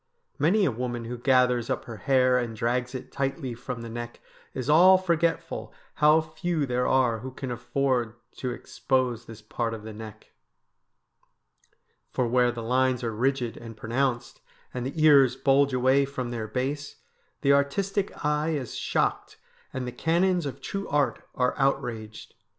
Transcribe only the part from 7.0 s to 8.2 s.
who can afford